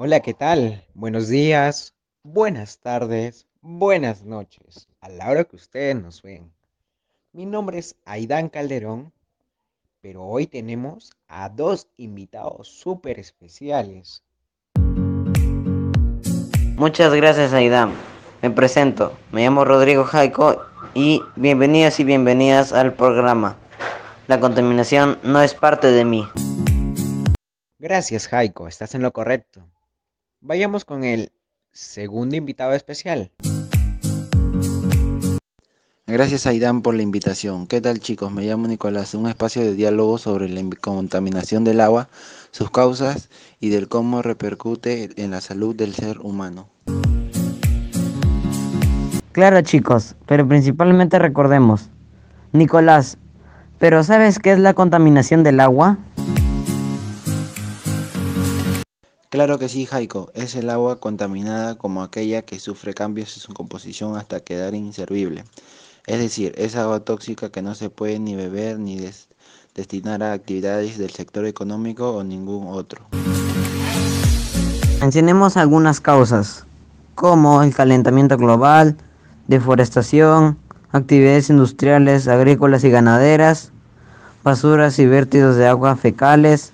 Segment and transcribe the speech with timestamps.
[0.00, 0.84] Hola, ¿qué tal?
[0.94, 1.92] Buenos días,
[2.22, 6.52] buenas tardes, buenas noches, a la hora que ustedes nos ven.
[7.32, 9.12] Mi nombre es Aidán Calderón,
[10.00, 14.22] pero hoy tenemos a dos invitados súper especiales.
[16.76, 17.92] Muchas gracias, Aidán.
[18.40, 23.56] Me presento, me llamo Rodrigo Jaico y bienvenidos y bienvenidas al programa.
[24.28, 26.24] La contaminación no es parte de mí.
[27.80, 29.68] Gracias, Jaico, estás en lo correcto.
[30.40, 31.32] Vayamos con el
[31.72, 33.32] segundo invitado especial.
[36.06, 37.66] Gracias Aidan por la invitación.
[37.66, 38.30] ¿Qué tal chicos?
[38.30, 42.08] Me llamo Nicolás, un espacio de diálogo sobre la contaminación del agua,
[42.52, 46.68] sus causas y del cómo repercute en la salud del ser humano.
[49.32, 51.90] Claro chicos, pero principalmente recordemos.
[52.52, 53.18] Nicolás,
[53.78, 55.98] ¿pero sabes qué es la contaminación del agua?
[59.30, 60.30] Claro que sí, Jaiko.
[60.34, 65.44] Es el agua contaminada como aquella que sufre cambios en su composición hasta quedar inservible.
[66.06, 68.98] Es decir, es agua tóxica que no se puede ni beber ni
[69.74, 73.06] destinar a actividades del sector económico o ningún otro.
[75.00, 76.64] Mencionemos algunas causas,
[77.14, 78.96] como el calentamiento global,
[79.46, 80.56] deforestación,
[80.90, 83.72] actividades industriales, agrícolas y ganaderas,
[84.42, 86.72] basuras y vértidos de agua fecales,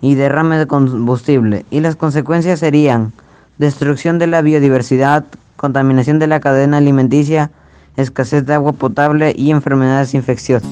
[0.00, 1.64] y derrame de combustible.
[1.70, 3.12] Y las consecuencias serían
[3.58, 5.24] destrucción de la biodiversidad,
[5.56, 7.50] contaminación de la cadena alimenticia,
[7.96, 10.70] escasez de agua potable y enfermedades infecciosas.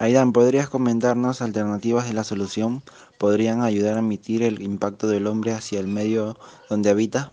[0.00, 2.82] Aidan, ¿podrías comentarnos alternativas de la solución?
[3.18, 6.38] ¿Podrían ayudar a mitigar el impacto del hombre hacia el medio
[6.70, 7.32] donde habita?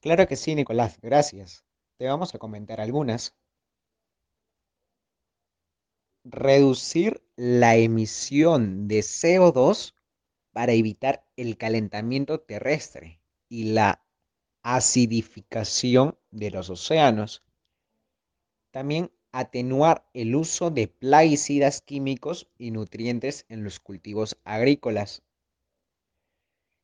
[0.00, 1.64] Claro que sí, Nicolás, gracias.
[1.96, 3.34] Te vamos a comentar algunas
[6.24, 9.94] reducir la emisión de CO2
[10.52, 14.04] para evitar el calentamiento terrestre y la
[14.62, 17.44] acidificación de los océanos.
[18.70, 25.22] También atenuar el uso de plaguicidas químicos y nutrientes en los cultivos agrícolas.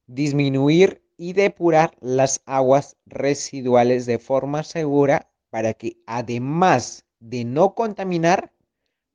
[0.06, 8.53] Disminuir y depurar las aguas residuales de forma segura para que además de no contaminar,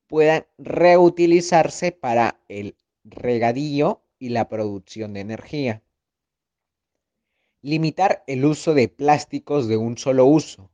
[0.10, 5.84] puedan reutilizarse para el regadío y la producción de energía.
[7.62, 10.72] Limitar el uso de plásticos de un solo uso,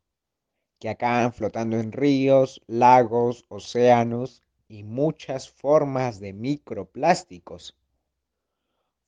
[0.79, 7.78] que acaban flotando en ríos, lagos, océanos y muchas formas de microplásticos.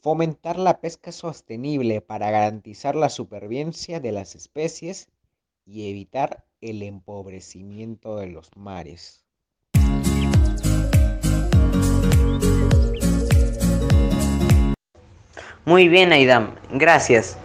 [0.02, 5.08] Fomentar la pesca sostenible para garantizar la supervivencia de las especies
[5.66, 9.27] y evitar el empobrecimiento de los mares.
[15.68, 17.38] Muy bien, Aidam, gracias.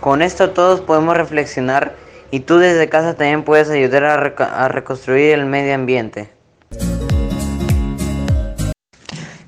[0.00, 1.94] Con esto todos podemos reflexionar
[2.30, 6.30] y tú desde casa también puedes ayudar a, reconstruir el medio ambiente.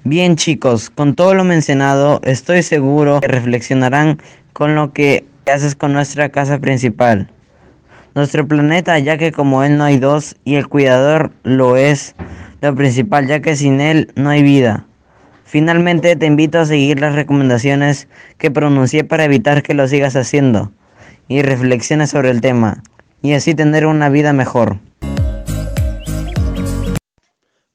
[0.05, 4.21] Bien chicos, con todo lo mencionado, estoy seguro que reflexionarán
[4.53, 7.31] con lo que haces con nuestra casa principal.
[8.15, 12.15] Nuestro planeta, ya que como él no hay dos y el cuidador lo es
[12.61, 14.88] lo principal, ya que sin él no hay vida.
[15.49, 20.73] Finalmente te invito a seguir las recomendaciones que pronuncié para evitar que lo sigas haciendo
[21.27, 22.83] y reflexiones sobre el tema
[23.23, 24.79] y así tener una vida mejor.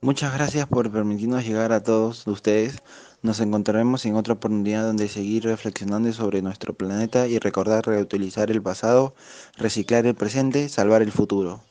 [0.02, 2.78] Muchas gracias por permitirnos llegar a todos ustedes.
[3.24, 8.62] Nos encontraremos en otra oportunidad donde seguir reflexionando sobre nuestro planeta y recordar reutilizar el
[8.62, 9.16] pasado,
[9.58, 11.64] reciclar el presente, salvar el futuro.